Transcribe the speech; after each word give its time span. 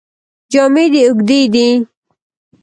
جامې 0.51 0.85
دې 0.93 1.01
اوږدې 1.09 1.39
دي. 1.53 1.67